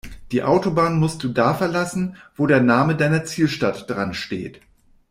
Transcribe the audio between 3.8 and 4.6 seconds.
dran steht.